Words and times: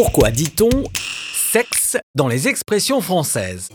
Pourquoi 0.00 0.30
dit-on 0.30 0.70
sexe 1.34 1.96
dans 2.14 2.28
les 2.28 2.46
expressions 2.46 3.00
françaises? 3.00 3.68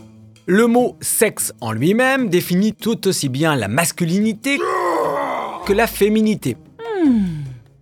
Le 0.46 0.66
mot 0.66 0.96
sexe 1.02 1.52
en 1.60 1.70
lui-même 1.70 2.30
définit 2.30 2.72
tout 2.72 3.06
aussi 3.08 3.28
bien 3.28 3.54
la 3.56 3.68
masculinité 3.68 4.56
que 5.66 5.74
la 5.74 5.86
féminité. 5.86 6.56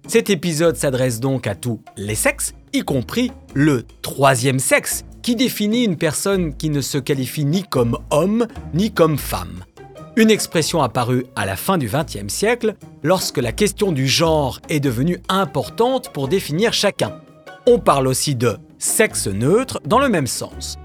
Cet 0.09 0.29
épisode 0.29 0.75
s'adresse 0.75 1.21
donc 1.21 1.47
à 1.47 1.55
tous 1.55 1.83
les 1.97 2.17
sexes, 2.17 2.53
y 2.73 2.81
compris 2.81 3.31
le 3.55 3.85
troisième 4.03 4.59
sexe, 4.59 5.05
qui 5.23 5.37
définit 5.37 5.85
une 5.85 5.97
personne 5.97 6.57
qui 6.57 6.69
ne 6.69 6.81
se 6.81 6.99
qualifie 6.99 7.45
ni 7.45 7.63
comme 7.63 7.97
homme 8.11 8.49
ni 8.75 8.91
comme 8.91 9.19
femme. 9.19 9.63
Une 10.17 10.33
expression 10.33 10.83
apparue 10.83 11.27
à 11.37 11.47
la 11.47 11.55
fin 11.55 11.79
du 11.79 11.87
XXe 11.89 12.27
siècle, 12.27 12.75
lorsque 13.05 13.39
la 13.39 13.53
question 13.53 13.93
du 13.93 14.09
genre 14.09 14.59
est 14.69 14.81
devenue 14.81 15.21
importante 15.29 16.13
pour 16.13 16.27
définir 16.27 16.73
chacun. 16.73 17.21
On 17.65 17.79
parle 17.79 18.09
aussi 18.09 18.35
de 18.35 18.57
sexe 18.79 19.29
neutre 19.29 19.81
dans 19.87 20.01
le 20.01 20.09
même 20.09 20.27
sens. 20.27 20.79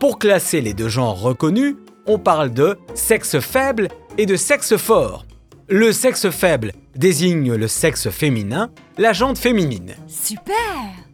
Pour 0.00 0.18
classer 0.18 0.60
les 0.60 0.74
deux 0.74 0.88
genres 0.88 1.20
reconnus, 1.20 1.76
on 2.06 2.18
parle 2.18 2.52
de 2.52 2.76
sexe 2.94 3.38
faible 3.38 3.86
et 4.18 4.26
de 4.26 4.34
sexe 4.34 4.76
fort. 4.76 5.26
Le 5.68 5.92
sexe 5.92 6.30
faible 6.30 6.72
désigne 6.96 7.54
le 7.54 7.68
sexe 7.68 8.10
féminin, 8.10 8.70
la 8.98 9.12
jante 9.12 9.38
féminine. 9.38 9.94
Super 10.08 10.56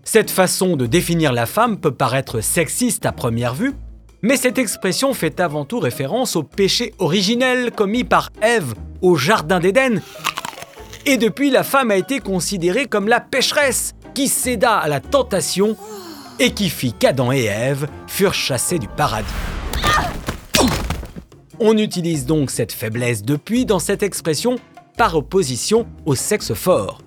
Cette 0.04 0.30
façon 0.30 0.76
de 0.76 0.86
définir 0.86 1.34
la 1.34 1.44
femme 1.44 1.78
peut 1.78 1.94
paraître 1.94 2.40
sexiste 2.40 3.04
à 3.04 3.12
première 3.12 3.54
vue, 3.54 3.74
mais 4.22 4.38
cette 4.38 4.56
expression 4.56 5.12
fait 5.12 5.38
avant 5.38 5.66
tout 5.66 5.80
référence 5.80 6.34
au 6.34 6.42
péché 6.42 6.94
originel 6.98 7.72
commis 7.72 8.04
par 8.04 8.30
Ève 8.40 8.74
au 9.02 9.16
Jardin 9.16 9.60
d'Éden. 9.60 10.00
Et 11.04 11.18
depuis, 11.18 11.50
la 11.50 11.62
femme 11.62 11.90
a 11.90 11.96
été 11.96 12.20
considérée 12.20 12.86
comme 12.86 13.08
la 13.08 13.20
pécheresse 13.20 13.94
qui 14.14 14.28
céda 14.28 14.76
à 14.76 14.88
la 14.88 15.00
tentation 15.00 15.76
et 16.38 16.52
qui 16.52 16.70
fit 16.70 16.92
qu'Adam 16.92 17.32
et 17.32 17.44
Ève 17.44 17.86
furent 18.06 18.34
chassés 18.34 18.78
du 18.78 18.88
paradis. 18.88 19.28
On 21.58 21.76
utilise 21.76 22.24
donc 22.24 22.50
cette 22.50 22.72
faiblesse 22.72 23.22
depuis 23.22 23.66
dans 23.66 23.78
cette 23.78 24.02
expression 24.02 24.56
par 24.96 25.14
opposition 25.14 25.86
au 26.06 26.14
sexe 26.14 26.54
fort. 26.54 27.02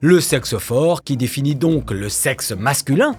Le 0.00 0.20
sexe 0.20 0.56
fort 0.56 1.02
qui 1.02 1.16
définit 1.16 1.54
donc 1.54 1.90
le 1.90 2.08
sexe 2.08 2.52
masculin 2.52 3.14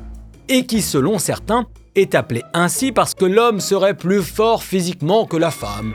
et 0.48 0.66
qui, 0.66 0.82
selon 0.82 1.20
certains, 1.20 1.68
est 1.96 2.16
appelé 2.16 2.44
ainsi 2.54 2.92
parce 2.92 3.14
que 3.14 3.26
l'homme 3.26 3.60
serait 3.60 3.96
plus 3.96 4.24
fort 4.24 4.64
physiquement 4.64 5.26
que 5.26 5.38
la 5.38 5.52
femme. 5.52 5.94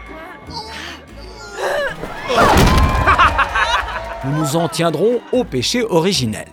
Nous 4.25 4.39
nous 4.39 4.57
en 4.57 4.69
tiendrons 4.69 5.21
au 5.33 5.45
péché 5.45 5.83
originel. 5.83 6.47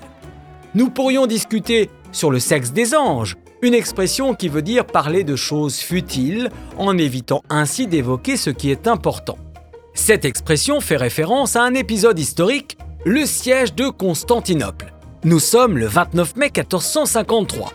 Nous 0.74 0.90
pourrions 0.90 1.28
discuter 1.28 1.90
sur 2.14 2.32
le 2.32 2.40
sexe 2.40 2.72
des 2.72 2.96
anges, 2.96 3.36
une 3.62 3.74
expression 3.74 4.34
qui 4.34 4.48
veut 4.48 4.62
dire 4.62 4.86
parler 4.86 5.26
de 5.26 5.36
choses 5.36 5.78
futiles 5.80 6.50
en 6.78 6.98
évitant 6.98 7.44
ainsi 7.50 7.88
d'évoquer 7.88 8.38
ce 8.38 8.50
qui 8.50 8.72
est 8.72 8.88
important. 8.88 9.38
Cette 9.94 10.24
expression 10.24 10.80
fait 10.80 10.96
référence 10.96 11.58
à 11.58 11.64
un 11.64 11.74
épisode 11.74 12.18
historique, 12.18 12.78
le 13.04 13.26
siège 13.26 13.76
de 13.76 13.90
Constantinople. 13.90 14.94
Nous 15.26 15.40
sommes 15.40 15.78
le 15.78 15.88
29 15.88 16.38
mai 16.38 16.52
1453. 16.56 17.74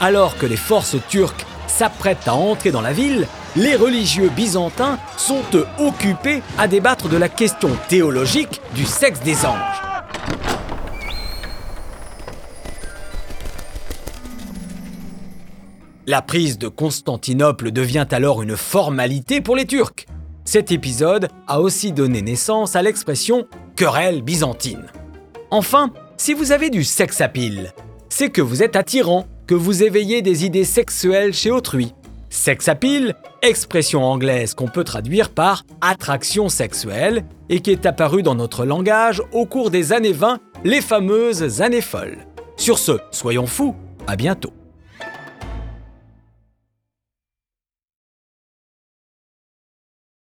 Alors 0.00 0.38
que 0.38 0.46
les 0.46 0.56
forces 0.56 0.96
turques 1.08 1.44
s'apprêtent 1.66 2.28
à 2.28 2.34
entrer 2.34 2.70
dans 2.70 2.80
la 2.80 2.92
ville, 2.92 3.26
les 3.56 3.74
religieux 3.74 4.30
byzantins 4.30 5.00
sont 5.16 5.42
occupés 5.80 6.42
à 6.58 6.68
débattre 6.68 7.08
de 7.08 7.16
la 7.16 7.28
question 7.28 7.70
théologique 7.88 8.60
du 8.76 8.84
sexe 8.84 9.20
des 9.20 9.44
anges. 9.44 9.93
La 16.06 16.20
prise 16.20 16.58
de 16.58 16.68
Constantinople 16.68 17.70
devient 17.70 18.06
alors 18.10 18.42
une 18.42 18.58
formalité 18.58 19.40
pour 19.40 19.56
les 19.56 19.64
Turcs. 19.64 20.04
Cet 20.44 20.70
épisode 20.70 21.28
a 21.46 21.62
aussi 21.62 21.92
donné 21.92 22.20
naissance 22.20 22.76
à 22.76 22.82
l'expression 22.82 23.46
querelle 23.74 24.20
byzantine. 24.20 24.84
Enfin, 25.50 25.94
si 26.18 26.34
vous 26.34 26.52
avez 26.52 26.68
du 26.68 26.84
sex 26.84 27.22
appeal, 27.22 27.72
c'est 28.10 28.28
que 28.28 28.42
vous 28.42 28.62
êtes 28.62 28.76
attirant, 28.76 29.24
que 29.46 29.54
vous 29.54 29.82
éveillez 29.82 30.20
des 30.20 30.44
idées 30.44 30.66
sexuelles 30.66 31.32
chez 31.32 31.50
autrui. 31.50 31.94
Sex 32.28 32.68
appeal, 32.68 33.14
expression 33.40 34.04
anglaise 34.04 34.52
qu'on 34.52 34.68
peut 34.68 34.84
traduire 34.84 35.30
par 35.30 35.64
attraction 35.80 36.50
sexuelle 36.50 37.24
et 37.48 37.60
qui 37.60 37.70
est 37.70 37.86
apparue 37.86 38.22
dans 38.22 38.34
notre 38.34 38.66
langage 38.66 39.22
au 39.32 39.46
cours 39.46 39.70
des 39.70 39.94
années 39.94 40.12
20, 40.12 40.38
les 40.64 40.82
fameuses 40.82 41.62
années 41.62 41.80
folles. 41.80 42.26
Sur 42.58 42.78
ce, 42.78 42.98
soyons 43.10 43.46
fous, 43.46 43.74
à 44.06 44.16
bientôt. 44.16 44.52